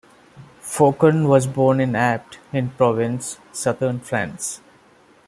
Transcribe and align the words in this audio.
Faucon 0.63 1.27
was 1.27 1.45
born 1.45 1.79
in 1.79 1.95
Apt, 1.95 2.39
in 2.51 2.71
Provence, 2.71 3.37
southern 3.53 3.99
France. 3.99 4.59